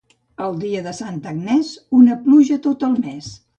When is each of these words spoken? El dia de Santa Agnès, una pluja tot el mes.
El 0.45 0.55
dia 0.63 0.81
de 0.87 0.93
Santa 0.99 1.29
Agnès, 1.35 1.71
una 2.01 2.19
pluja 2.25 2.61
tot 2.67 2.89
el 2.91 3.01
mes. 3.07 3.33